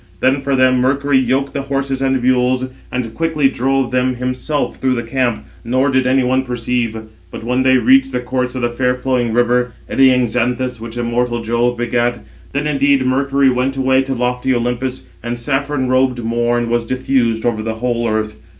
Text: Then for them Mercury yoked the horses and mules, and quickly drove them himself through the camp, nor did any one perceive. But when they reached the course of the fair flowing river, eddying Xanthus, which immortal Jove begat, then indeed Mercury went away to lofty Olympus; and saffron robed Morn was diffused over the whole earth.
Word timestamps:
Then 0.19 0.41
for 0.41 0.55
them 0.55 0.79
Mercury 0.79 1.19
yoked 1.19 1.53
the 1.53 1.61
horses 1.61 2.01
and 2.01 2.23
mules, 2.23 2.65
and 2.91 3.13
quickly 3.13 3.49
drove 3.49 3.91
them 3.91 4.15
himself 4.15 4.77
through 4.77 4.95
the 4.95 5.03
camp, 5.03 5.45
nor 5.63 5.89
did 5.91 6.07
any 6.07 6.23
one 6.23 6.41
perceive. 6.41 6.97
But 7.29 7.43
when 7.43 7.61
they 7.61 7.77
reached 7.77 8.11
the 8.11 8.19
course 8.19 8.55
of 8.55 8.63
the 8.63 8.71
fair 8.71 8.95
flowing 8.95 9.31
river, 9.31 9.73
eddying 9.87 10.25
Xanthus, 10.25 10.79
which 10.81 10.97
immortal 10.97 11.43
Jove 11.43 11.77
begat, 11.77 12.17
then 12.51 12.65
indeed 12.65 13.05
Mercury 13.05 13.51
went 13.51 13.77
away 13.77 14.01
to 14.01 14.15
lofty 14.15 14.55
Olympus; 14.55 15.05
and 15.21 15.37
saffron 15.37 15.87
robed 15.87 16.23
Morn 16.23 16.67
was 16.67 16.83
diffused 16.83 17.45
over 17.45 17.61
the 17.61 17.75
whole 17.75 18.09
earth. 18.09 18.33